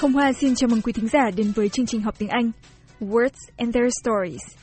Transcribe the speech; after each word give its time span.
Hồng 0.00 0.12
Hoa 0.12 0.32
xin 0.32 0.54
chào 0.54 0.68
mừng 0.68 0.82
quý 0.82 0.92
thính 0.92 1.08
giả 1.08 1.30
đến 1.36 1.52
với 1.54 1.68
chương 1.68 1.86
trình 1.86 2.02
học 2.02 2.14
tiếng 2.18 2.28
Anh, 2.28 2.50
Words 3.00 3.50
and 3.56 3.74
Their 3.74 3.92
Stories. 4.02 4.58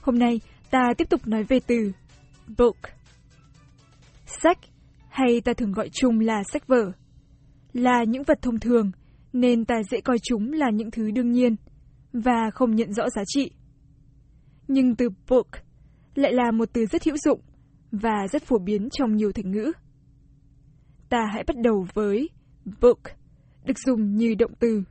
Hôm 0.00 0.18
nay, 0.18 0.40
ta 0.70 0.80
tiếp 0.98 1.08
tục 1.10 1.26
nói 1.26 1.44
về 1.44 1.60
từ 1.66 1.92
book. 2.58 2.76
Sách, 4.26 4.58
hay 5.08 5.40
ta 5.40 5.52
thường 5.52 5.72
gọi 5.72 5.88
chung 5.92 6.20
là 6.20 6.42
sách 6.52 6.66
vở, 6.66 6.92
là 7.72 8.04
những 8.04 8.22
vật 8.22 8.38
thông 8.42 8.58
thường, 8.60 8.90
nên 9.32 9.64
ta 9.64 9.74
dễ 9.90 10.00
coi 10.00 10.16
chúng 10.22 10.52
là 10.52 10.70
những 10.70 10.90
thứ 10.90 11.10
đương 11.10 11.32
nhiên 11.32 11.56
và 12.12 12.50
không 12.54 12.74
nhận 12.74 12.92
rõ 12.92 13.04
giá 13.10 13.22
trị. 13.26 13.50
Nhưng 14.68 14.96
từ 14.96 15.08
book 15.28 15.48
lại 16.14 16.32
là 16.32 16.50
một 16.50 16.68
từ 16.72 16.86
rất 16.86 17.04
hữu 17.04 17.16
dụng 17.24 17.40
và 17.92 18.26
rất 18.32 18.42
phổ 18.42 18.58
biến 18.58 18.88
trong 18.90 19.16
nhiều 19.16 19.32
thành 19.32 19.50
ngữ. 19.50 19.72
Ta 21.08 21.26
hãy 21.32 21.44
bắt 21.46 21.56
đầu 21.62 21.86
với 21.94 22.28
book 22.80 23.00
được 23.64 23.78
dùng 23.78 24.16
như 24.16 24.34
động 24.34 24.52
từ. 24.58 24.82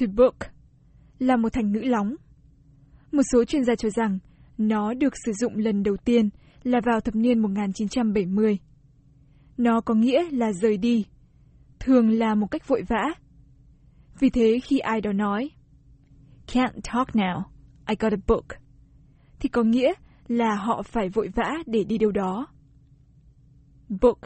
To 0.00 0.06
book 0.16 0.36
là 1.18 1.36
một 1.36 1.52
thành 1.52 1.72
ngữ 1.72 1.80
lóng. 1.80 2.16
Một 3.12 3.22
số 3.32 3.44
chuyên 3.44 3.64
gia 3.64 3.74
cho 3.74 3.90
rằng 3.90 4.18
nó 4.58 4.94
được 4.94 5.14
sử 5.24 5.32
dụng 5.32 5.56
lần 5.56 5.82
đầu 5.82 5.96
tiên 6.04 6.28
là 6.62 6.80
vào 6.84 7.00
thập 7.00 7.14
niên 7.14 7.38
1970. 7.38 8.58
Nó 9.56 9.80
có 9.80 9.94
nghĩa 9.94 10.30
là 10.30 10.52
rời 10.52 10.76
đi, 10.76 11.06
thường 11.80 12.10
là 12.10 12.34
một 12.34 12.46
cách 12.50 12.68
vội 12.68 12.82
vã. 12.88 13.04
Vì 14.20 14.30
thế 14.30 14.60
khi 14.64 14.78
ai 14.78 15.00
đó 15.00 15.12
nói 15.12 15.50
Can't 16.46 16.80
talk 16.92 17.08
now, 17.08 17.42
I 17.88 17.94
got 17.98 18.12
a 18.12 18.16
book, 18.26 18.46
thì 19.40 19.48
có 19.48 19.62
nghĩa 19.62 19.92
là 20.28 20.54
họ 20.54 20.82
phải 20.82 21.08
vội 21.08 21.28
vã 21.34 21.52
để 21.66 21.84
đi 21.84 21.98
đâu 21.98 22.10
đó. 22.10 22.46
Book 23.88 24.18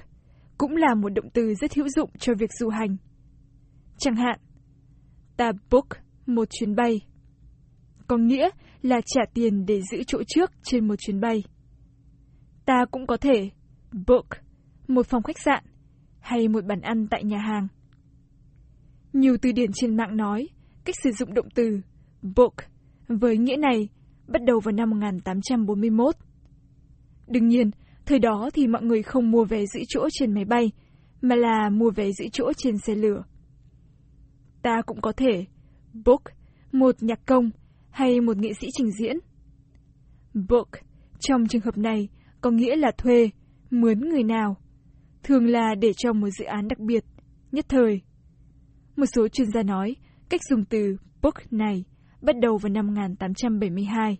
cũng 0.61 0.77
là 0.77 0.95
một 0.95 1.09
động 1.09 1.31
từ 1.35 1.55
rất 1.55 1.75
hữu 1.75 1.89
dụng 1.89 2.11
cho 2.19 2.35
việc 2.39 2.51
du 2.59 2.69
hành. 2.69 2.97
Chẳng 3.99 4.17
hạn, 4.17 4.41
ta 5.37 5.53
book 5.71 5.87
một 6.27 6.49
chuyến 6.51 6.75
bay. 6.75 7.01
Có 8.07 8.17
nghĩa 8.17 8.49
là 8.83 9.01
trả 9.07 9.21
tiền 9.35 9.67
để 9.67 9.81
giữ 9.91 10.03
chỗ 10.07 10.23
trước 10.27 10.51
trên 10.63 10.89
một 10.89 10.95
chuyến 10.99 11.21
bay. 11.21 11.43
Ta 12.65 12.85
cũng 12.91 13.07
có 13.07 13.17
thể 13.17 13.51
book 14.07 14.27
một 14.89 15.07
phòng 15.07 15.23
khách 15.23 15.39
sạn 15.39 15.65
hay 16.21 16.49
một 16.49 16.65
bàn 16.65 16.81
ăn 16.81 17.07
tại 17.11 17.25
nhà 17.25 17.39
hàng. 17.39 17.69
Nhiều 19.13 19.37
từ 19.43 19.53
điển 19.53 19.71
trên 19.75 19.97
mạng 19.97 20.17
nói 20.17 20.49
cách 20.85 20.97
sử 21.03 21.11
dụng 21.13 21.35
động 21.35 21.49
từ 21.55 21.81
book 22.23 22.55
với 23.09 23.39
nghĩa 23.39 23.57
này 23.57 23.89
bắt 24.27 24.43
đầu 24.47 24.61
vào 24.61 24.73
năm 24.73 24.91
1841. 24.91 26.15
Đương 27.27 27.49
nhiên, 27.49 27.71
Thời 28.11 28.19
đó 28.19 28.51
thì 28.55 28.67
mọi 28.67 28.83
người 28.83 29.03
không 29.03 29.31
mua 29.31 29.45
vé 29.45 29.67
giữ 29.67 29.81
chỗ 29.89 30.09
trên 30.13 30.35
máy 30.35 30.45
bay, 30.45 30.71
mà 31.23 31.37
là 31.37 31.71
mua 31.71 31.91
vé 31.91 32.13
giữ 32.13 32.25
chỗ 32.33 32.53
trên 32.57 32.79
xe 32.79 32.95
lửa. 32.95 33.23
Ta 34.63 34.83
cũng 34.87 35.01
có 35.01 35.13
thể 35.13 35.45
book 36.05 36.23
một 36.73 36.95
nhạc 37.01 37.27
công 37.27 37.51
hay 37.91 38.21
một 38.21 38.37
nghệ 38.37 38.53
sĩ 38.61 38.69
trình 38.73 38.91
diễn. 38.91 39.17
Book 40.35 40.69
trong 41.21 41.47
trường 41.49 41.61
hợp 41.63 41.79
này 41.79 42.09
có 42.41 42.51
nghĩa 42.51 42.77
là 42.77 42.91
thuê, 42.99 43.31
mướn 43.71 44.01
người 44.01 44.23
nào, 44.23 44.57
thường 45.23 45.47
là 45.47 45.75
để 45.75 45.93
cho 45.97 46.13
một 46.13 46.29
dự 46.39 46.45
án 46.45 46.69
đặc 46.69 46.79
biệt, 46.79 47.05
nhất 47.53 47.67
thời. 47.69 48.01
Một 48.97 49.07
số 49.15 49.29
chuyên 49.29 49.51
gia 49.51 49.63
nói 49.63 49.97
cách 50.29 50.41
dùng 50.51 50.65
từ 50.65 50.97
book 51.23 51.53
này 51.53 51.85
bắt 52.23 52.37
đầu 52.43 52.59
vào 52.59 52.71
năm 52.71 52.87
1872. 52.87 54.19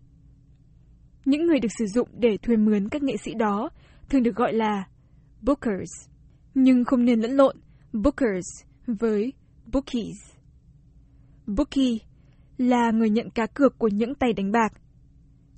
Những 1.25 1.47
người 1.47 1.61
được 1.61 1.69
sử 1.79 1.87
dụng 1.87 2.09
để 2.13 2.37
thuê 2.43 2.57
mướn 2.57 2.89
các 2.89 3.03
nghệ 3.03 3.17
sĩ 3.25 3.35
đó 3.35 3.71
thường 4.09 4.23
được 4.23 4.37
gọi 4.37 4.53
là 4.53 4.85
bookers, 5.43 6.09
nhưng 6.55 6.85
không 6.85 7.05
nên 7.05 7.21
lẫn 7.21 7.31
lộn 7.31 7.57
bookers 7.93 8.47
với 8.87 9.33
bookies. 9.73 10.17
Bookie 11.47 11.99
là 12.59 12.91
người 12.91 13.11
nhận 13.11 13.31
cá 13.31 13.47
cược 13.47 13.79
của 13.79 13.89
những 13.89 14.15
tay 14.15 14.33
đánh 14.33 14.53
bạc. 14.53 14.73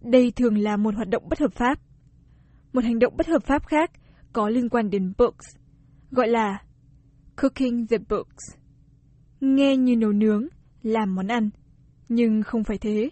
Đây 0.03 0.33
thường 0.37 0.59
là 0.59 0.77
một 0.77 0.95
hoạt 0.95 1.09
động 1.09 1.29
bất 1.29 1.39
hợp 1.39 1.53
pháp. 1.53 1.79
Một 2.73 2.85
hành 2.85 2.99
động 2.99 3.17
bất 3.17 3.27
hợp 3.27 3.43
pháp 3.45 3.67
khác 3.67 3.91
có 4.33 4.49
liên 4.49 4.69
quan 4.69 4.91
đến 4.91 5.13
books, 5.19 5.47
gọi 6.11 6.29
là 6.29 6.59
cooking 7.37 7.87
the 7.91 7.99
books. 8.09 8.57
Nghe 9.41 9.77
như 9.77 9.97
nấu 9.97 10.13
nướng, 10.13 10.47
làm 10.83 11.15
món 11.15 11.27
ăn, 11.27 11.51
nhưng 12.09 12.43
không 12.43 12.65
phải 12.65 12.79
thế. 12.79 13.11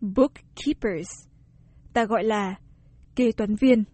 Bookkeepers, 0.00 1.08
ta 1.92 2.04
gọi 2.04 2.24
là 2.24 2.54
kế 3.16 3.32
toán 3.32 3.54
viên 3.54 3.84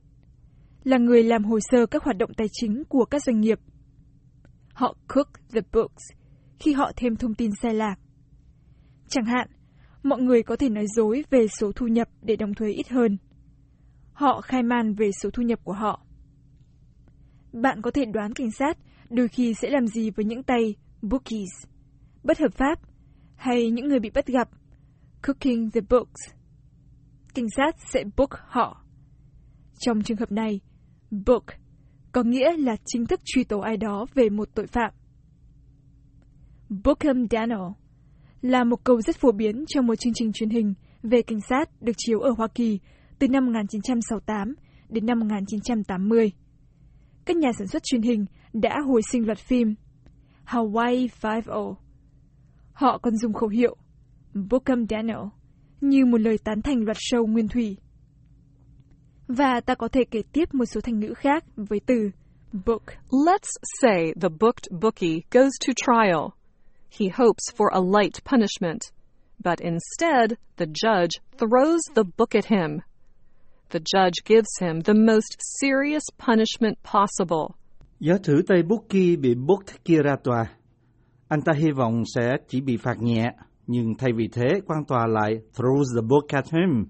là 0.84 0.98
người 0.98 1.22
làm 1.22 1.44
hồ 1.44 1.58
sơ 1.70 1.86
các 1.86 2.02
hoạt 2.02 2.16
động 2.16 2.34
tài 2.36 2.46
chính 2.52 2.84
của 2.88 3.04
các 3.04 3.22
doanh 3.22 3.40
nghiệp. 3.40 3.58
Họ 4.72 4.94
cook 5.08 5.28
the 5.52 5.60
books 5.72 6.02
khi 6.58 6.72
họ 6.72 6.92
thêm 6.96 7.16
thông 7.16 7.34
tin 7.34 7.50
sai 7.62 7.74
lạc. 7.74 7.96
Chẳng 9.08 9.24
hạn, 9.24 9.48
mọi 10.02 10.22
người 10.22 10.42
có 10.42 10.56
thể 10.56 10.68
nói 10.68 10.86
dối 10.96 11.24
về 11.30 11.46
số 11.48 11.72
thu 11.72 11.86
nhập 11.86 12.08
để 12.22 12.36
đóng 12.36 12.54
thuế 12.54 12.70
ít 12.70 12.88
hơn. 12.88 13.18
Họ 14.12 14.40
khai 14.40 14.62
man 14.62 14.94
về 14.94 15.10
số 15.22 15.30
thu 15.30 15.42
nhập 15.42 15.58
của 15.64 15.72
họ. 15.72 16.06
Bạn 17.52 17.82
có 17.82 17.90
thể 17.90 18.04
đoán 18.04 18.32
cảnh 18.32 18.50
sát 18.50 18.78
đôi 19.10 19.28
khi 19.28 19.54
sẽ 19.54 19.70
làm 19.70 19.86
gì 19.86 20.10
với 20.10 20.24
những 20.24 20.42
tay 20.42 20.74
bookies, 21.02 21.66
bất 22.22 22.38
hợp 22.38 22.54
pháp, 22.54 22.80
hay 23.36 23.70
những 23.70 23.88
người 23.88 24.00
bị 24.00 24.10
bắt 24.10 24.26
gặp, 24.26 24.48
cooking 25.26 25.70
the 25.70 25.80
books. 25.90 26.20
Cảnh 27.34 27.46
sát 27.56 27.76
sẽ 27.92 28.04
book 28.16 28.30
họ. 28.48 28.84
Trong 29.78 30.02
trường 30.02 30.16
hợp 30.16 30.32
này, 30.32 30.60
book 31.10 31.44
có 32.12 32.22
nghĩa 32.22 32.56
là 32.56 32.76
chính 32.84 33.06
thức 33.06 33.20
truy 33.24 33.44
tố 33.44 33.60
ai 33.60 33.76
đó 33.76 34.06
về 34.14 34.28
một 34.28 34.48
tội 34.54 34.66
phạm. 34.66 34.92
Bookham 36.68 37.26
Daniel 37.30 37.72
là 38.42 38.64
một 38.64 38.84
câu 38.84 39.00
rất 39.00 39.16
phổ 39.16 39.32
biến 39.32 39.64
trong 39.68 39.86
một 39.86 39.94
chương 39.94 40.12
trình 40.14 40.32
truyền 40.32 40.50
hình 40.50 40.74
về 41.02 41.22
cảnh 41.22 41.40
sát 41.48 41.82
được 41.82 41.92
chiếu 41.96 42.20
ở 42.20 42.30
Hoa 42.36 42.48
Kỳ 42.54 42.78
từ 43.18 43.28
năm 43.28 43.46
1968 43.46 44.54
đến 44.88 45.06
năm 45.06 45.20
1980. 45.20 46.32
Các 47.24 47.36
nhà 47.36 47.52
sản 47.58 47.66
xuất 47.66 47.82
truyền 47.84 48.02
hình 48.02 48.26
đã 48.52 48.80
hồi 48.86 49.00
sinh 49.12 49.26
loạt 49.26 49.38
phim 49.38 49.74
Hawaii 50.46 51.08
Five-O. 51.20 51.74
Họ 52.72 52.98
còn 52.98 53.16
dùng 53.16 53.32
khẩu 53.32 53.48
hiệu 53.48 53.76
Bookham 54.34 54.86
Daniel 54.90 55.28
như 55.80 56.04
một 56.04 56.20
lời 56.20 56.38
tán 56.44 56.62
thành 56.62 56.84
loạt 56.84 56.96
show 56.96 57.26
nguyên 57.26 57.48
thủy. 57.48 57.76
Và 59.28 59.60
ta 59.60 59.74
có 59.74 59.88
thể 59.88 60.04
kể 60.10 60.22
tiếp 60.32 60.54
một 60.54 60.64
số 60.64 60.80
thành 60.80 61.00
ngữ 61.00 61.14
khác 61.14 61.44
với 61.56 61.80
từ 61.86 62.10
book. 62.52 62.82
Let's 63.10 63.50
say 63.80 64.12
the 64.20 64.28
booked 64.28 64.70
bookie 64.80 65.20
goes 65.30 65.52
to 65.66 65.72
trial. 65.86 66.28
He 66.98 67.08
hopes 67.08 67.50
for 67.56 67.68
a 67.72 67.80
light 67.80 68.24
punishment, 68.24 68.80
but 69.44 69.60
instead 69.60 70.38
the 70.56 70.66
judge 70.66 71.20
throws 71.38 71.80
the 71.94 72.02
book 72.18 72.34
at 72.34 72.46
him. 72.46 72.78
The 73.70 73.80
judge 73.80 74.24
gives 74.24 74.60
him 74.60 74.82
the 74.82 74.94
most 74.94 75.36
serious 75.60 76.02
punishment 76.26 76.78
possible. 76.82 77.54
Giả 78.00 78.14
thử 78.24 78.42
tay 78.46 78.62
bookie 78.62 79.16
bị 79.16 79.34
booked 79.34 79.84
kia 79.84 80.02
ra 80.02 80.16
tòa. 80.24 80.46
Anh 81.28 81.42
ta 81.42 81.52
hy 81.52 81.70
vọng 81.70 82.02
sẽ 82.14 82.36
chỉ 82.48 82.60
bị 82.60 82.76
phạt 82.76 82.98
nhẹ, 83.00 83.32
nhưng 83.66 83.94
thay 83.98 84.12
vì 84.12 84.28
thế 84.32 84.60
quan 84.66 84.84
tòa 84.84 85.06
lại 85.06 85.38
throws 85.56 85.84
the 85.96 86.06
book 86.08 86.28
at 86.28 86.44
him 86.52 86.84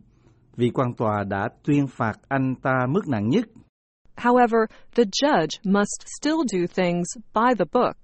vì 0.57 0.71
quan 0.71 0.95
tòa 0.95 1.25
đã 1.29 1.49
tuyên 1.65 1.87
phạt 1.87 2.13
anh 2.29 2.55
ta 2.63 2.87
mức 2.89 3.09
nặng 3.09 3.29
nhất. 3.29 3.45
However, 4.17 4.61
the 4.95 5.05
judge 5.05 5.61
must 5.65 6.05
still 6.21 6.39
do 6.53 6.67
things 6.83 7.07
by 7.35 7.55
the 7.59 7.65
book. 7.73 7.97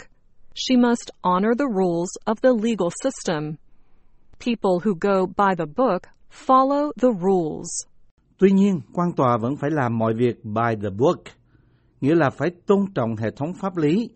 She 0.55 0.77
must 0.77 1.11
honor 1.23 1.53
the 1.59 1.67
rules 1.75 2.11
of 2.25 2.35
the 2.43 2.51
legal 2.69 2.91
system. 3.05 3.55
People 4.39 4.81
who 4.85 4.95
go 5.01 5.27
by 5.27 5.55
the 5.59 5.67
book 5.77 6.03
follow 6.47 6.93
the 7.01 7.09
rules. 7.21 7.69
Tuy 8.39 8.51
nhiên, 8.51 8.81
quan 8.93 9.13
tòa 9.13 9.37
vẫn 9.37 9.57
phải 9.57 9.71
làm 9.71 9.99
mọi 9.99 10.15
việc 10.15 10.45
by 10.45 10.77
the 10.83 10.91
book, 10.99 11.21
nghĩa 12.01 12.15
là 12.15 12.31
phải 12.31 12.51
tôn 12.67 12.81
trọng 12.95 13.17
hệ 13.17 13.31
thống 13.37 13.53
pháp 13.55 13.77
lý. 13.77 14.11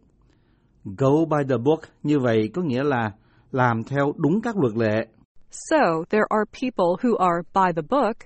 Go 0.85 1.25
by 1.31 1.45
the 1.49 1.57
book 1.57 1.81
như 2.03 2.19
vậy 2.19 2.51
có 2.55 2.63
nghĩa 2.63 2.83
là 2.83 3.13
làm 3.55 3.85
theo 3.85 4.13
đúng 4.17 4.41
các 4.41 4.57
luật 4.57 4.77
lệ. 4.77 5.07
So 5.51 6.05
there 6.11 6.27
are 6.31 6.45
people 6.63 6.97
who 7.03 7.17
are 7.17 7.43
by 7.55 7.73
the 7.77 7.83
book, 7.91 8.17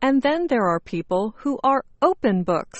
and 0.00 0.22
then 0.22 0.46
there 0.48 0.66
are 0.70 0.78
people 0.92 1.30
who 1.42 1.56
are 1.62 1.82
open 2.00 2.44
books. 2.44 2.78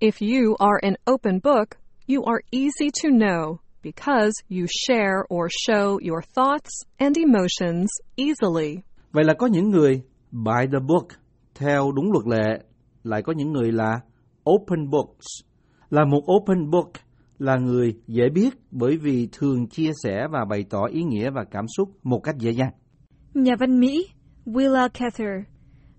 If 0.00 0.20
you 0.20 0.56
are 0.58 0.78
an 0.82 0.94
open 1.06 1.40
book, 1.44 1.68
you 2.06 2.22
are 2.22 2.40
easy 2.50 2.90
to 3.02 3.08
know 3.10 3.58
because 3.82 4.32
you 4.48 4.66
share 4.86 5.24
or 5.28 5.48
show 5.66 5.98
your 6.00 6.22
thoughts 6.34 6.70
and 6.98 7.16
emotions 7.16 7.88
easily. 8.16 8.82
Vậy 9.12 9.24
là 9.24 9.34
có 9.38 9.46
những 9.46 9.70
người 9.70 10.02
by 10.30 10.66
the 10.72 10.78
book, 10.88 11.08
theo 11.54 11.92
đúng 11.92 12.12
luật 12.12 12.26
lệ, 12.26 12.58
lại 13.04 13.22
có 13.22 13.32
những 13.36 13.52
người 13.52 13.72
là 13.72 14.00
open 14.50 14.90
books. 14.90 15.26
Là 15.90 16.04
một 16.04 16.22
open 16.36 16.70
book 16.70 16.90
là 17.42 17.56
người 17.56 17.94
dễ 18.06 18.28
biết 18.28 18.54
bởi 18.70 18.96
vì 18.96 19.28
thường 19.32 19.68
chia 19.68 19.90
sẻ 20.02 20.26
và 20.30 20.44
bày 20.50 20.64
tỏ 20.70 20.84
ý 20.84 21.02
nghĩa 21.02 21.30
và 21.30 21.44
cảm 21.50 21.64
xúc 21.76 21.88
một 22.02 22.20
cách 22.20 22.34
dễ 22.38 22.50
dàng. 22.50 22.70
Nhà 23.34 23.52
văn 23.60 23.80
Mỹ 23.80 24.08
Willa 24.46 24.88
Cather, 24.88 25.44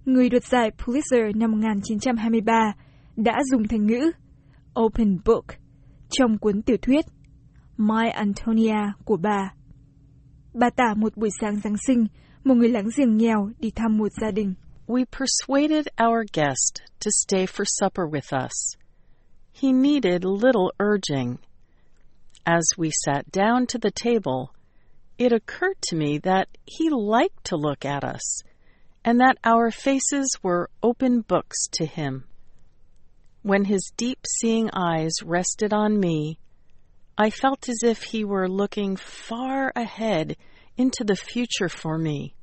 người 0.05 0.29
đoạt 0.29 0.43
giải 0.43 0.71
Pulitzer 0.77 1.37
năm 1.37 1.51
1923, 1.51 2.73
đã 3.15 3.33
dùng 3.51 3.67
thành 3.67 3.87
ngữ 3.87 4.11
open 4.79 5.17
book 5.25 5.45
trong 6.09 6.37
cuốn 6.37 6.61
tiểu 6.61 6.77
thuyết 6.81 7.05
My 7.77 8.09
Antonia 8.13 8.91
của 9.05 9.17
bà. 9.17 9.53
Bà 10.53 10.69
tả 10.69 10.93
một 10.97 11.17
buổi 11.17 11.29
sáng 11.41 11.55
Giáng 11.55 11.75
sinh, 11.87 12.07
một 12.43 12.53
người 12.55 12.69
láng 12.69 12.87
giềng 12.97 13.17
nghèo 13.17 13.49
đi 13.59 13.71
thăm 13.75 13.97
một 13.97 14.11
gia 14.21 14.31
đình. 14.31 14.53
We 14.87 15.05
persuaded 15.19 15.87
our 16.07 16.25
guest 16.33 16.73
to 17.05 17.09
stay 17.25 17.45
for 17.45 17.63
supper 17.65 18.05
with 18.11 18.45
us. 18.45 18.82
He 19.53 19.71
needed 19.71 20.25
little 20.25 20.73
urging. 20.79 21.39
As 22.45 22.63
we 22.77 22.91
sat 22.91 23.31
down 23.31 23.67
to 23.67 23.77
the 23.77 23.91
table, 23.91 24.53
it 25.17 25.31
occurred 25.31 25.81
to 25.83 25.95
me 25.95 26.17
that 26.19 26.49
he 26.65 26.89
liked 26.89 27.45
to 27.45 27.55
look 27.55 27.85
at 27.85 28.03
us 28.03 28.41
and 29.05 29.19
that 29.19 29.37
our 29.43 29.71
faces 29.71 30.37
were 30.41 30.69
open 30.81 31.21
books 31.21 31.67
to 31.73 31.85
him. 31.85 32.25
When 33.43 33.65
his 33.65 33.91
deep 33.95 34.19
seeing 34.39 34.69
eyes 34.73 35.11
rested 35.23 35.73
on 35.73 35.99
me, 35.99 36.39
I 37.17 37.29
felt 37.29 37.69
as 37.69 37.83
if 37.83 38.03
he 38.03 38.23
were 38.25 38.49
looking 38.49 38.95
far 38.95 39.71
ahead 39.75 40.35
into 40.77 41.03
the 41.03 41.15
future 41.15 41.69
for 41.69 41.97
me, 41.97 42.33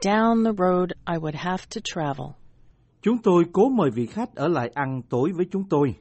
down 0.00 0.42
the 0.42 0.52
road 0.52 0.92
I 1.06 1.16
would 1.18 1.34
have 1.34 1.68
to 1.70 1.80
travel. 1.80 2.36
Chúng 3.02 3.18
tôi 3.22 3.44
cố 3.52 3.68
mời 3.68 3.90
vị 3.90 4.06
khách 4.06 4.34
ở 4.34 4.48
lại 4.48 4.70
ăn 4.74 5.02
tối 5.10 5.32
với 5.32 5.46
chúng 5.52 5.68
tôi. 5.68 5.94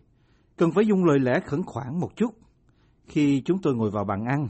Cần 0.57 0.71
phải 0.71 0.85
dùng 0.85 1.05
lời 1.05 1.19
lẽ 1.19 1.39
khẩn 1.45 1.63
khoản 1.63 1.99
một 1.99 2.15
chút. 2.15 2.33
Khi 3.05 3.41
chúng 3.45 3.61
tôi 3.61 3.75
ngồi 3.75 3.91
vào 3.91 4.05
bàn 4.05 4.25
ăn, 4.25 4.47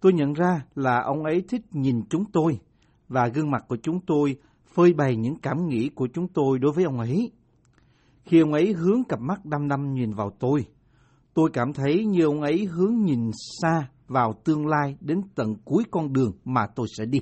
tôi 0.00 0.12
nhận 0.12 0.32
ra 0.32 0.64
là 0.74 1.00
ông 1.00 1.24
ấy 1.24 1.44
thích 1.48 1.62
nhìn 1.70 2.02
chúng 2.10 2.24
tôi 2.32 2.60
và 3.08 3.28
gương 3.28 3.50
mặt 3.50 3.64
của 3.68 3.76
chúng 3.76 4.00
tôi 4.06 4.36
phơi 4.74 4.92
bày 4.92 5.16
những 5.16 5.36
cảm 5.36 5.68
nghĩ 5.68 5.88
của 5.94 6.08
chúng 6.14 6.28
tôi 6.28 6.58
đối 6.58 6.72
với 6.72 6.84
ông 6.84 6.98
ấy. 6.98 7.32
Khi 8.24 8.40
ông 8.40 8.52
ấy 8.52 8.72
hướng 8.72 9.04
cặp 9.04 9.20
mắt 9.20 9.44
đăm 9.44 9.68
đăm 9.68 9.94
nhìn 9.94 10.12
vào 10.12 10.30
tôi, 10.38 10.66
tôi 11.34 11.50
cảm 11.52 11.72
thấy 11.72 12.04
như 12.04 12.24
ông 12.24 12.42
ấy 12.42 12.64
hướng 12.64 13.02
nhìn 13.04 13.30
xa 13.62 13.88
vào 14.08 14.34
tương 14.44 14.66
lai 14.66 14.96
đến 15.00 15.20
tận 15.34 15.54
cuối 15.64 15.84
con 15.90 16.12
đường 16.12 16.32
mà 16.44 16.66
tôi 16.66 16.86
sẽ 16.98 17.04
đi. 17.04 17.20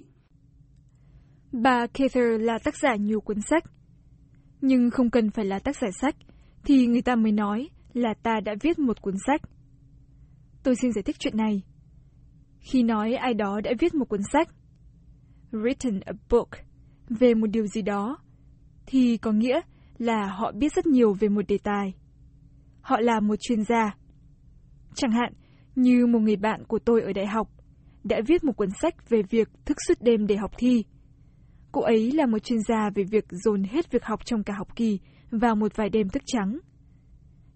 Bà 1.52 1.86
Cather 1.86 2.40
là 2.40 2.58
tác 2.64 2.74
giả 2.82 2.94
nhiều 2.94 3.20
cuốn 3.20 3.40
sách. 3.50 3.64
Nhưng 4.60 4.90
không 4.90 5.10
cần 5.10 5.30
phải 5.30 5.44
là 5.44 5.58
tác 5.58 5.76
giả 5.76 5.88
sách, 6.00 6.16
thì 6.64 6.86
người 6.86 7.02
ta 7.02 7.16
mới 7.16 7.32
nói 7.32 7.68
là 7.94 8.14
ta 8.22 8.40
đã 8.40 8.54
viết 8.60 8.78
một 8.78 9.02
cuốn 9.02 9.14
sách. 9.26 9.40
Tôi 10.62 10.76
xin 10.76 10.92
giải 10.92 11.02
thích 11.02 11.16
chuyện 11.18 11.36
này. 11.36 11.62
Khi 12.60 12.82
nói 12.82 13.14
ai 13.14 13.34
đó 13.34 13.60
đã 13.64 13.70
viết 13.80 13.94
một 13.94 14.08
cuốn 14.08 14.20
sách, 14.32 14.48
written 15.52 16.00
a 16.04 16.12
book, 16.30 16.48
về 17.08 17.34
một 17.34 17.46
điều 17.46 17.66
gì 17.66 17.82
đó, 17.82 18.18
thì 18.86 19.16
có 19.16 19.32
nghĩa 19.32 19.60
là 19.98 20.26
họ 20.26 20.52
biết 20.52 20.72
rất 20.72 20.86
nhiều 20.86 21.14
về 21.20 21.28
một 21.28 21.42
đề 21.48 21.58
tài. 21.58 21.94
Họ 22.80 23.00
là 23.00 23.20
một 23.20 23.36
chuyên 23.40 23.64
gia. 23.64 23.96
Chẳng 24.94 25.12
hạn, 25.12 25.32
như 25.74 26.06
một 26.06 26.18
người 26.18 26.36
bạn 26.36 26.64
của 26.64 26.78
tôi 26.78 27.02
ở 27.02 27.12
đại 27.12 27.26
học, 27.26 27.48
đã 28.04 28.20
viết 28.26 28.44
một 28.44 28.56
cuốn 28.56 28.68
sách 28.82 29.10
về 29.10 29.22
việc 29.30 29.48
thức 29.64 29.76
suốt 29.88 29.94
đêm 30.00 30.26
để 30.26 30.36
học 30.36 30.50
thi. 30.58 30.84
Cô 31.72 31.80
ấy 31.80 32.12
là 32.12 32.26
một 32.26 32.38
chuyên 32.38 32.58
gia 32.68 32.90
về 32.94 33.04
việc 33.10 33.24
dồn 33.30 33.64
hết 33.64 33.90
việc 33.90 34.04
học 34.04 34.20
trong 34.24 34.44
cả 34.44 34.54
học 34.58 34.76
kỳ 34.76 34.98
vào 35.30 35.56
một 35.56 35.76
vài 35.76 35.88
đêm 35.88 36.08
thức 36.08 36.22
trắng. 36.26 36.58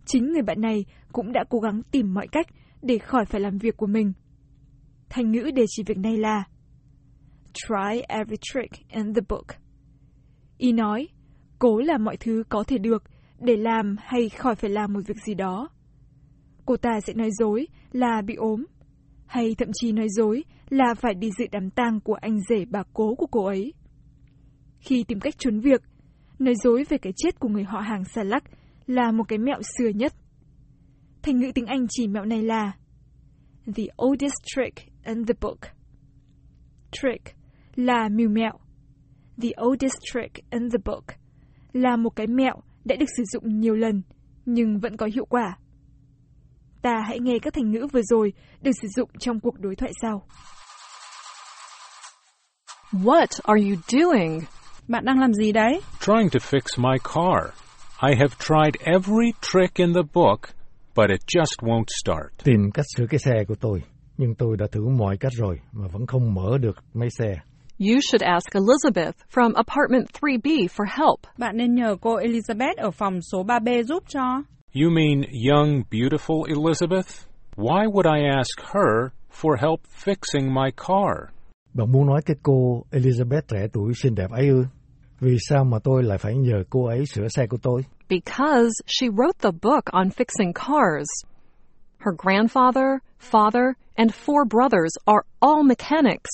Chính 0.09 0.33
người 0.33 0.43
bạn 0.43 0.61
này 0.61 0.85
cũng 1.13 1.33
đã 1.33 1.45
cố 1.49 1.59
gắng 1.59 1.83
tìm 1.91 2.15
mọi 2.15 2.27
cách 2.33 2.47
để 2.83 2.99
khỏi 2.99 3.25
phải 3.25 3.41
làm 3.41 3.59
việc 3.59 3.77
của 3.77 3.87
mình. 3.87 4.13
Thành 5.09 5.33
ngữ 5.33 5.51
để 5.55 5.65
chỉ 5.69 5.83
việc 5.87 5.99
này 5.99 6.17
là 6.17 6.45
Try 7.53 8.01
every 8.09 8.37
trick 8.41 8.89
in 8.89 9.15
the 9.15 9.21
book. 9.29 9.47
Y 10.59 10.73
nói, 10.73 11.09
cố 11.59 11.79
làm 11.79 12.05
mọi 12.05 12.17
thứ 12.17 12.43
có 12.49 12.65
thể 12.67 12.79
được 12.79 13.03
để 13.41 13.57
làm 13.57 13.97
hay 13.99 14.29
khỏi 14.29 14.55
phải 14.55 14.71
làm 14.71 14.93
một 14.93 15.01
việc 15.07 15.17
gì 15.27 15.35
đó. 15.35 15.69
Cô 16.67 16.77
ta 16.77 17.01
sẽ 17.07 17.15
nói 17.15 17.31
dối 17.39 17.67
là 17.93 18.23
bị 18.27 18.35
ốm, 18.35 18.65
hay 19.27 19.55
thậm 19.59 19.69
chí 19.73 19.93
nói 19.93 20.07
dối 20.09 20.45
là 20.71 20.95
phải 20.95 21.15
đi 21.15 21.31
dự 21.39 21.45
đám 21.53 21.71
tang 21.71 22.01
của 22.01 22.15
anh 22.15 22.41
rể 22.49 22.65
bà 22.65 22.83
cố 22.93 23.15
của 23.15 23.27
cô 23.27 23.45
ấy. 23.45 23.75
Khi 24.79 25.05
tìm 25.09 25.21
cách 25.21 25.35
trốn 25.39 25.61
việc, 25.61 25.83
nói 26.39 26.55
dối 26.65 26.85
về 26.89 26.99
cái 26.99 27.13
chết 27.17 27.41
của 27.41 27.49
người 27.49 27.65
họ 27.65 27.81
hàng 27.81 28.05
xa 28.05 28.23
lắc 28.23 28.45
là 28.89 29.13
một 29.13 29.25
cái 29.29 29.39
mẹo 29.39 29.61
xưa 29.79 29.89
nhất. 29.89 30.13
Thành 31.23 31.39
ngữ 31.39 31.53
tiếng 31.55 31.67
Anh 31.67 31.87
chỉ 31.91 32.09
mẹo 32.09 32.25
này 32.25 32.43
là 32.43 32.73
The 33.77 33.85
oldest 34.05 34.35
trick 34.45 34.89
in 35.05 35.27
the 35.27 35.35
book. 35.41 35.59
Trick 36.91 37.37
là 37.75 38.09
mưu 38.09 38.29
mẹo. 38.29 38.53
The 39.43 39.49
oldest 39.67 39.97
trick 40.13 40.51
in 40.51 40.71
the 40.71 40.79
book 40.85 41.05
là 41.73 41.97
một 41.97 42.11
cái 42.17 42.27
mẹo 42.27 42.55
đã 42.85 42.97
được 42.97 43.07
sử 43.17 43.23
dụng 43.33 43.61
nhiều 43.61 43.75
lần 43.75 44.03
nhưng 44.47 44.79
vẫn 44.79 44.97
có 44.97 45.07
hiệu 45.15 45.25
quả. 45.25 45.59
Ta 46.83 47.01
hãy 47.07 47.21
nghe 47.21 47.39
các 47.43 47.55
thành 47.55 47.71
ngữ 47.71 47.87
vừa 47.93 48.03
rồi 48.03 48.33
được 48.63 48.73
sử 48.83 48.89
dụng 48.97 49.11
trong 49.21 49.41
cuộc 49.41 49.61
đối 49.61 49.77
thoại 49.77 49.93
sau. 50.03 50.27
What 52.93 53.41
are 53.43 53.69
you 53.69 53.77
doing? 53.89 54.41
Bạn 54.89 55.05
đang 55.05 55.21
làm 55.21 55.33
gì 55.33 55.53
đấy? 55.53 55.81
Trying 56.01 56.29
to 56.33 56.39
fix 56.39 56.61
my 56.79 56.99
car. 57.15 57.68
I 58.01 58.15
have 58.15 58.39
tried 58.39 58.77
every 58.85 59.33
trick 59.41 59.81
in 59.81 59.93
the 59.93 60.05
book, 60.15 60.51
but 60.95 61.11
it 61.11 61.21
just 61.27 61.63
won't 61.63 61.91
start. 61.91 62.33
Tìm 62.45 62.71
cách 62.75 62.85
sửa 62.97 63.07
cái 63.07 63.19
xe 63.19 63.45
của 63.49 63.55
tôi, 63.61 63.83
nhưng 64.17 64.35
tôi 64.35 64.57
đã 64.57 64.67
thử 64.73 64.89
mọi 64.89 65.17
cách 65.17 65.33
rồi 65.33 65.61
mà 65.73 65.89
vẫn 65.93 66.07
không 66.07 66.35
mở 66.35 66.59
được 66.59 66.77
máy 66.95 67.09
xe. 67.19 67.35
You 67.79 68.01
should 68.11 68.23
ask 68.23 68.53
Elizabeth 68.53 69.13
from 69.35 69.53
apartment 69.55 70.07
3B 70.21 70.69
for 70.69 70.87
help. 70.99 71.19
Bạn 71.39 71.57
nên 71.57 71.75
nhờ 71.75 71.97
cô 72.01 72.17
Elizabeth 72.17 72.75
ở 72.77 72.91
phòng 72.91 73.21
số 73.33 73.43
3B 73.43 73.83
giúp 73.83 74.05
cho. 74.09 74.43
You 74.75 74.91
mean 74.91 75.23
young, 75.51 75.83
beautiful 75.91 76.43
Elizabeth? 76.49 77.27
Why 77.57 77.87
would 77.87 78.07
I 78.17 78.29
ask 78.37 78.75
her 78.75 79.13
for 79.43 79.57
help 79.61 79.81
fixing 80.05 80.53
my 80.55 80.71
car? 80.77 81.35
Bạn 81.75 81.93
muốn 81.93 82.07
nói 82.07 82.21
cái 82.27 82.37
cô 82.43 82.85
Elizabeth 82.91 83.43
trẻ 83.49 83.67
tuổi 83.73 83.93
xinh 84.03 84.15
đẹp 84.15 84.31
ấy 84.31 84.49
ư? 84.49 84.65
Vì 85.21 85.37
sao 85.49 85.65
mà 85.65 85.79
tôi 85.85 86.03
lại 86.03 86.19
phải 86.19 86.35
nhờ 86.37 86.65
cô 86.71 86.87
ấy 86.87 87.07
sửa 87.07 87.29
xe 87.29 87.47
của 87.47 87.57
tôi? 87.63 87.83
Because 88.09 88.71
she 88.87 89.07
wrote 89.09 89.39
the 89.43 89.51
book 89.63 89.85
on 89.85 90.09
fixing 90.09 90.53
cars. 90.53 91.09
Her 91.99 92.15
grandfather, 92.19 92.99
father, 93.31 93.73
and 93.95 94.11
four 94.27 94.45
brothers 94.51 94.93
are 95.05 95.23
all 95.41 95.63
mechanics. 95.63 96.31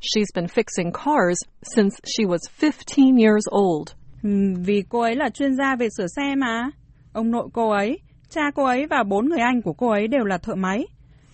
She's 0.00 0.32
been 0.34 0.46
fixing 0.46 0.92
cars 0.92 1.38
since 1.76 1.96
she 2.04 2.24
was 2.24 2.40
15 2.60 3.16
years 3.16 3.44
old. 3.50 3.88
Ừm, 4.22 4.54
vì 4.62 4.82
cô 4.88 5.00
ấy 5.00 5.16
là 5.16 5.28
chuyên 5.30 5.56
gia 5.56 5.76
về 5.76 5.88
sửa 5.96 6.06
xe 6.16 6.34
mà. 6.36 6.70
Ông 7.12 7.30
nội 7.30 7.48
cô 7.52 7.70
ấy, 7.70 7.98
cha 8.30 8.42
cô 8.54 8.64
ấy 8.64 8.86
và 8.86 9.02
bốn 9.02 9.28
người 9.28 9.40
anh 9.40 9.62
của 9.62 9.72
cô 9.72 9.88
ấy 9.90 10.08
đều 10.08 10.24
là 10.24 10.38
thợ 10.38 10.54
máy. 10.54 10.86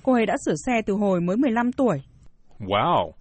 Cô 0.03 0.13
ấy 0.13 0.27
đã 0.27 0.37
sửa 0.47 0.55
xe 0.67 0.73
từ 0.87 0.95
hồi 0.95 1.21
mới 1.21 1.37
15 1.37 1.73
tuổi. 1.73 2.03
Wow. 2.61 3.13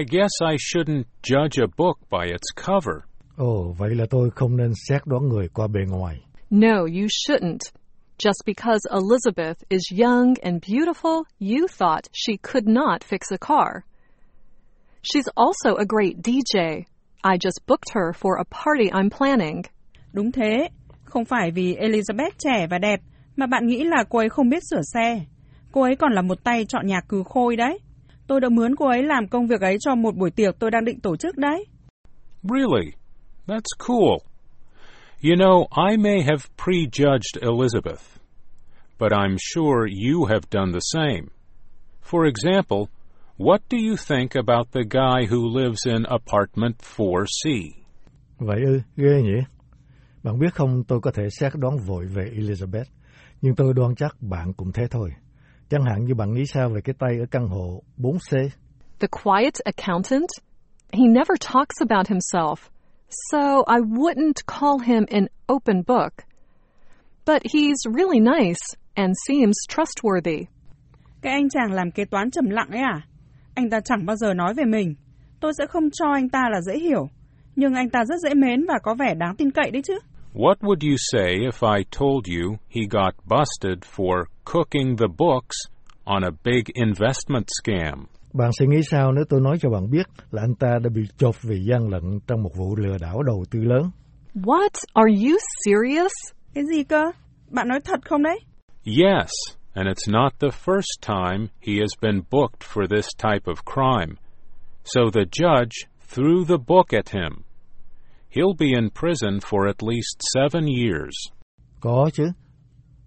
I 0.00 0.02
guess 0.02 0.30
I 0.42 0.56
shouldn't 0.58 1.06
judge 1.22 1.58
a 1.58 1.68
book 1.76 1.98
by 2.10 2.26
its 2.26 2.50
cover. 2.66 3.04
Ồ, 3.36 3.74
vậy 3.78 3.94
là 3.94 4.06
tôi 4.10 4.30
không 4.34 4.56
nên 4.56 4.72
xét 4.88 5.06
đoán 5.06 5.28
người 5.28 5.48
qua 5.48 5.66
bề 5.66 5.80
ngoài. 5.88 6.20
No, 6.50 6.78
you 6.78 7.06
shouldn't. 7.08 7.60
Just 8.18 8.42
because 8.46 8.80
Elizabeth 8.90 9.54
is 9.68 9.82
young 10.00 10.34
and 10.42 10.60
beautiful, 10.70 11.22
you 11.38 11.66
thought 11.78 12.08
she 12.12 12.36
could 12.52 12.66
not 12.66 13.02
fix 13.02 13.20
a 13.30 13.38
car. 13.38 13.70
She's 15.02 15.28
also 15.34 15.76
a 15.76 15.84
great 15.88 16.16
DJ. 16.22 16.84
I 17.22 17.36
just 17.38 17.66
booked 17.66 17.90
her 17.94 18.12
for 18.12 18.38
a 18.38 18.44
party 18.64 18.90
I'm 18.92 19.10
planning. 19.10 19.62
Đúng 20.12 20.32
thế, 20.32 20.68
không 21.04 21.24
phải 21.24 21.50
vì 21.50 21.76
Elizabeth 21.76 22.30
trẻ 22.38 22.66
và 22.70 22.78
đẹp 22.78 23.00
mà 23.36 23.46
bạn 23.46 23.66
nghĩ 23.66 23.84
là 23.84 24.04
cô 24.08 24.18
ấy 24.18 24.28
không 24.28 24.48
biết 24.48 24.62
sửa 24.70 24.82
xe. 24.94 25.24
Cô 25.72 25.82
ấy 25.82 25.96
còn 25.96 26.12
là 26.12 26.22
một 26.22 26.44
tay 26.44 26.64
chọn 26.68 26.86
nhạc 26.86 27.08
cừ 27.08 27.22
khôi 27.26 27.56
đấy. 27.56 27.78
Tôi 28.26 28.40
đã 28.40 28.48
mướn 28.48 28.76
cô 28.76 28.88
ấy 28.88 29.02
làm 29.02 29.28
công 29.28 29.46
việc 29.46 29.60
ấy 29.60 29.76
cho 29.80 29.94
một 29.94 30.16
buổi 30.16 30.30
tiệc 30.30 30.58
tôi 30.58 30.70
đang 30.70 30.84
định 30.84 31.00
tổ 31.00 31.16
chức 31.16 31.36
đấy. 31.36 31.64
Really? 32.42 32.92
That's 33.46 33.72
cool. 33.78 34.18
You 35.22 35.36
know, 35.36 35.66
I 35.90 35.96
may 35.96 36.22
have 36.22 36.50
prejudged 36.64 37.40
Elizabeth, 37.40 38.20
but 38.98 39.12
I'm 39.12 39.36
sure 39.38 39.88
you 39.88 40.24
have 40.24 40.42
done 40.50 40.72
the 40.72 40.80
same. 40.92 41.30
For 42.02 42.26
example, 42.26 42.88
what 43.38 43.58
do 43.70 43.78
you 43.78 43.96
think 43.96 44.34
about 44.34 44.72
the 44.72 44.82
guy 44.90 45.26
who 45.30 45.58
lives 45.60 45.86
in 45.86 46.02
apartment 46.02 46.76
4C? 46.96 47.70
Vậy 48.38 48.60
ư, 48.66 48.80
ghê 48.96 49.22
nhỉ? 49.22 49.40
Bạn 50.22 50.38
biết 50.38 50.54
không, 50.54 50.84
tôi 50.88 51.00
có 51.00 51.10
thể 51.10 51.22
xét 51.30 51.52
đoán 51.54 51.78
vội 51.78 52.06
về 52.06 52.24
Elizabeth, 52.36 52.84
nhưng 53.42 53.54
tôi 53.54 53.74
đoán 53.74 53.94
chắc 53.94 54.16
bạn 54.20 54.52
cũng 54.52 54.72
thế 54.72 54.86
thôi. 54.90 55.10
Chẳng 55.74 55.84
hạn 55.84 56.04
như 56.04 56.14
bạn 56.14 56.34
nghĩ 56.34 56.46
sao 56.46 56.68
về 56.68 56.80
cái 56.84 56.94
tay 56.98 57.18
ở 57.18 57.26
căn 57.30 57.46
hộ 57.48 57.82
4C? 57.98 58.48
The 59.00 59.08
quiet 59.24 59.54
accountant? 59.64 60.28
He 60.92 61.06
never 61.08 61.36
talks 61.40 61.82
about 61.88 62.08
himself, 62.08 62.54
so 63.30 63.40
I 63.76 63.80
wouldn't 63.80 64.46
call 64.46 64.78
him 64.86 65.04
an 65.10 65.26
open 65.52 65.82
book. 65.86 66.12
But 67.26 67.42
he's 67.42 67.94
really 67.96 68.20
nice 68.20 68.64
and 68.94 69.14
seems 69.28 69.56
trustworthy. 69.68 70.44
Cái 71.22 71.32
anh 71.32 71.48
chàng 71.48 71.72
làm 71.72 71.90
kế 71.90 72.04
toán 72.04 72.30
trầm 72.30 72.50
lặng 72.50 72.70
ấy 72.70 72.80
à? 72.80 73.06
Anh 73.54 73.70
ta 73.70 73.80
chẳng 73.84 74.06
bao 74.06 74.16
giờ 74.16 74.34
nói 74.34 74.54
về 74.54 74.64
mình. 74.64 74.94
Tôi 75.40 75.52
sẽ 75.58 75.66
không 75.66 75.90
cho 75.92 76.12
anh 76.12 76.28
ta 76.28 76.42
là 76.52 76.60
dễ 76.60 76.78
hiểu. 76.78 77.08
Nhưng 77.56 77.74
anh 77.74 77.90
ta 77.90 78.04
rất 78.04 78.16
dễ 78.24 78.34
mến 78.34 78.66
và 78.68 78.78
có 78.82 78.94
vẻ 78.94 79.14
đáng 79.14 79.36
tin 79.36 79.50
cậy 79.50 79.70
đấy 79.70 79.82
chứ. 79.82 79.98
What 80.34 80.56
would 80.62 80.82
you 80.82 80.96
say 80.98 81.46
if 81.46 81.62
I 81.62 81.84
told 81.98 82.26
you 82.26 82.58
he 82.68 82.86
got 82.86 83.14
busted 83.24 83.84
for 83.84 84.26
cooking 84.44 84.96
the 84.96 85.08
books 85.08 85.56
on 86.06 86.24
a 86.24 86.30
big 86.44 86.70
investment 86.74 87.48
scam. 87.62 88.06
Bạn 88.32 88.50
sẽ 88.58 88.66
nghĩ 88.66 88.82
sao 88.90 89.12
nếu 89.12 89.24
tôi 89.28 89.40
nói 89.40 89.56
cho 89.60 89.70
bạn 89.70 89.90
biết 89.90 90.06
là 90.30 90.42
anh 90.42 90.54
ta 90.54 90.78
đã 90.82 90.90
bị 90.94 91.02
chộp 91.16 91.42
vì 91.42 91.56
gian 91.70 91.88
lận 91.88 92.20
trong 92.26 92.42
một 92.42 92.50
vụ 92.56 92.76
lừa 92.76 92.98
đảo 93.00 93.22
đầu 93.22 93.44
tư 93.50 93.58
lớn? 93.62 93.90
What? 94.34 94.70
Are 94.92 95.14
you 95.24 95.36
serious? 95.64 96.12
Cái 96.54 96.64
gì 96.64 96.84
cơ? 96.84 97.02
Bạn 97.50 97.68
nói 97.68 97.80
thật 97.84 98.00
không 98.04 98.22
đấy? 98.22 98.38
Yes, 98.86 99.30
and 99.74 99.88
it's 99.88 100.12
not 100.12 100.32
the 100.40 100.48
first 100.48 101.00
time 101.06 101.48
he 101.66 101.72
has 101.80 101.92
been 102.02 102.22
booked 102.30 102.62
for 102.74 102.86
this 102.96 103.06
type 103.18 103.44
of 103.44 103.64
crime. 103.74 104.14
So 104.84 105.00
the 105.14 105.24
judge 105.32 105.88
threw 106.14 106.44
the 106.44 106.58
book 106.66 106.86
at 106.92 107.08
him. 107.08 107.43
He'll 108.36 108.56
be 108.58 108.66
in 108.66 108.90
prison 108.90 109.38
for 109.38 109.66
at 109.66 109.82
least 109.82 110.16
seven 110.34 110.66
years. 110.66 111.14
Có 111.80 112.10
chứ. 112.12 112.24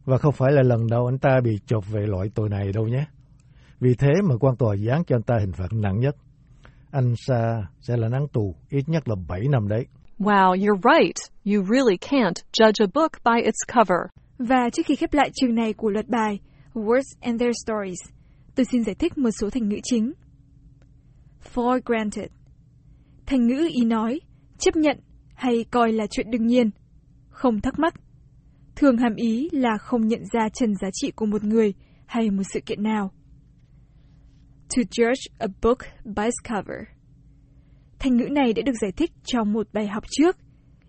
Và 0.06 0.18
không 0.18 0.34
phải 0.34 0.52
là 0.52 0.62
lần 0.64 0.88
đầu 0.88 1.06
anh 1.06 1.20
ta 1.20 1.40
bị 1.44 1.52
chộp 1.66 1.84
về 1.92 2.02
loại 2.08 2.28
tội 2.36 2.50
này 2.50 2.72
đâu 2.74 2.88
nhé. 2.88 3.06
Vì 3.80 3.96
thế 3.96 4.10
mà 4.30 4.36
quan 4.40 4.56
tòa 4.56 4.76
giáng 4.88 5.04
cho 5.04 5.16
anh 5.16 5.24
ta 5.24 5.36
hình 5.40 5.52
phạt 5.52 5.74
nặng 5.74 6.00
nhất. 6.00 6.16
Anh 6.92 7.14
Sa 7.18 7.62
sẽ 7.80 7.98
là 7.98 8.10
án 8.14 8.28
tù 8.34 8.56
ít 8.70 8.90
nhất 8.90 9.08
là 9.08 9.16
7 9.28 9.42
năm 9.52 9.68
đấy. 9.68 9.86
Wow, 10.20 10.56
you're 10.56 10.98
right. 10.98 11.18
You 11.46 11.64
really 11.64 11.98
can't 11.98 12.34
judge 12.60 12.86
a 12.86 12.88
book 12.94 13.12
by 13.26 13.42
its 13.44 13.60
cover. 13.76 14.00
Và 14.38 14.70
trước 14.74 14.84
khi 14.86 14.96
khép 14.96 15.14
lại 15.14 15.30
chương 15.34 15.56
này 15.56 15.74
của 15.74 15.90
luật 15.90 16.08
bài 16.08 16.40
Words 16.74 17.18
and 17.22 17.42
Their 17.42 17.56
Stories, 17.66 18.18
tôi 18.56 18.66
xin 18.72 18.84
giải 18.84 18.96
thích 18.96 19.18
một 19.18 19.32
số 19.40 19.50
thành 19.50 19.70
ngữ 19.70 19.78
chính. 19.84 20.14
For 21.54 21.80
granted. 21.86 22.30
Thành 23.26 23.48
ngữ 23.48 23.70
ý 23.74 23.86
nói, 23.86 24.20
chấp 24.58 24.76
nhận 24.76 25.00
hay 25.38 25.66
coi 25.72 25.92
là 25.92 26.08
chuyện 26.08 26.32
đương 26.32 26.48
nhiên, 26.48 26.70
không 27.30 27.62
thắc 27.62 27.80
mắc. 27.80 27.94
Thường 28.76 28.98
hàm 28.98 29.16
ý 29.16 29.50
là 29.52 29.78
không 29.78 30.08
nhận 30.08 30.22
ra 30.32 30.50
trần 30.50 30.76
giá 30.76 30.88
trị 30.94 31.12
của 31.12 31.26
một 31.26 31.44
người 31.44 31.74
hay 32.06 32.30
một 32.32 32.44
sự 32.54 32.60
kiện 32.66 32.84
nào. 32.84 33.12
To 34.76 34.82
judge 34.92 35.28
a 35.38 35.48
book 35.62 35.78
by 36.06 36.24
its 36.24 36.36
cover. 36.50 36.80
Thành 38.00 38.18
ngữ 38.18 38.26
này 38.32 38.54
đã 38.54 38.62
được 38.66 38.76
giải 38.82 38.92
thích 38.92 39.12
trong 39.24 39.54
một 39.54 39.68
bài 39.74 39.88
học 39.88 40.04
trước. 40.10 40.38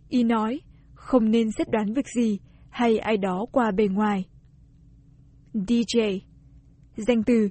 Ý 0.08 0.22
nói, 0.22 0.60
không 0.94 1.30
nên 1.30 1.50
xét 1.58 1.70
đoán 1.70 1.92
việc 1.94 2.06
gì 2.16 2.38
hay 2.70 2.98
ai 2.98 3.16
đó 3.16 3.46
qua 3.52 3.70
bề 3.70 3.88
ngoài. 3.88 4.24
DJ 5.54 6.18
Danh 6.96 7.22
từ, 7.22 7.48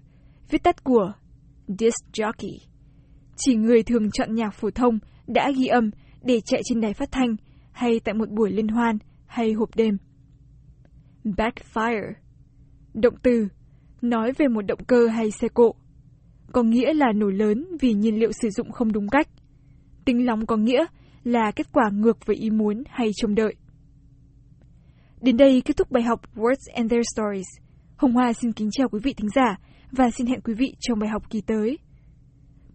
viết 0.49 0.63
tắt 0.63 0.83
của 0.83 1.11
Disc 1.67 2.05
Jockey 2.13 2.57
Chỉ 3.37 3.55
người 3.55 3.83
thường 3.83 4.11
chọn 4.11 4.35
nhạc 4.35 4.53
phổ 4.53 4.71
thông 4.71 4.99
đã 5.27 5.51
ghi 5.57 5.67
âm 5.67 5.91
để 6.27 6.41
chạy 6.41 6.61
trên 6.65 6.81
đài 6.81 6.93
phát 6.93 7.11
thanh 7.11 7.35
hay 7.71 7.99
tại 7.99 8.13
một 8.13 8.29
buổi 8.29 8.51
liên 8.51 8.67
hoan 8.67 8.97
hay 9.25 9.53
hộp 9.53 9.69
đêm. 9.75 9.97
Backfire 11.23 12.13
Động 12.93 13.15
từ, 13.23 13.47
nói 14.01 14.31
về 14.37 14.47
một 14.47 14.61
động 14.61 14.79
cơ 14.87 15.07
hay 15.07 15.31
xe 15.31 15.47
cộ. 15.53 15.75
Có 16.51 16.63
nghĩa 16.63 16.93
là 16.93 17.11
nổ 17.15 17.27
lớn 17.27 17.67
vì 17.79 17.93
nhiên 17.93 18.19
liệu 18.19 18.31
sử 18.31 18.49
dụng 18.49 18.71
không 18.71 18.91
đúng 18.91 19.09
cách. 19.09 19.27
Tính 20.05 20.25
lóng 20.25 20.45
có 20.45 20.57
nghĩa 20.57 20.85
là 21.23 21.51
kết 21.51 21.67
quả 21.73 21.89
ngược 21.93 22.25
với 22.25 22.35
ý 22.35 22.49
muốn 22.49 22.83
hay 22.89 23.11
trông 23.15 23.35
đợi. 23.35 23.55
Đến 25.21 25.37
đây 25.37 25.61
kết 25.65 25.77
thúc 25.77 25.91
bài 25.91 26.03
học 26.03 26.21
Words 26.35 26.73
and 26.75 26.91
Their 26.91 27.05
Stories. 27.15 27.47
Hồng 27.97 28.13
Hoa 28.13 28.33
xin 28.33 28.51
kính 28.51 28.69
chào 28.71 28.89
quý 28.89 28.99
vị 29.03 29.13
thính 29.13 29.29
giả 29.35 29.57
và 29.91 30.09
xin 30.17 30.27
hẹn 30.27 30.41
quý 30.41 30.53
vị 30.53 30.73
trong 30.79 30.99
bài 30.99 31.09
học 31.09 31.29
kỳ 31.29 31.41
tới. 31.41 31.77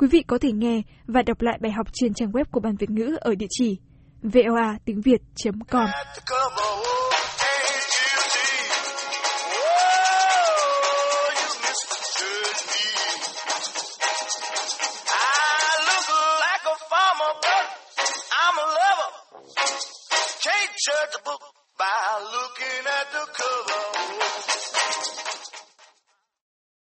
Quý 0.03 0.09
vị 0.09 0.23
có 0.27 0.39
thể 0.39 0.53
nghe 0.53 0.83
và 1.07 1.23
đọc 1.23 1.43
lại 1.43 1.59
bài 1.61 1.73
học 1.73 1.87
trên 1.93 2.15
trang 2.15 2.31
web 2.31 2.45
của 2.51 2.61
Ban 2.61 2.77
Việt 2.77 2.91
ngữ 2.91 3.17
ở 3.21 3.35
địa 3.35 3.47
chỉ 3.51 3.79
voa 4.23 4.79
tiếng 4.85 5.01
Việt.com. 5.01 5.87